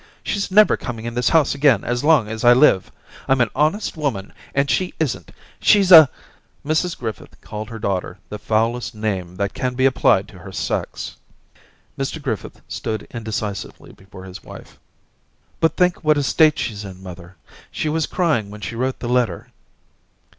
[0.23, 2.91] She's never coming in this house again as long as I live;
[3.27, 6.09] I'm an honest woman and she isn't She's a—'
[6.65, 11.17] Mrs Griffith called her daughter the foulest name that can be applied to her sex.
[11.99, 14.79] Mr Griffith stood indecisively before his wife.
[15.19, 17.35] * But think what a state she's in, mother.
[17.69, 19.49] She was crying when she wrote the letter.'